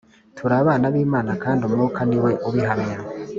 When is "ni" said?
2.09-2.17